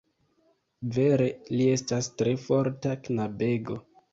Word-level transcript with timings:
Vere 0.95 1.27
li 1.57 1.67
estas 1.75 2.09
tre 2.23 2.35
forta 2.47 2.99
knabego. 3.07 3.79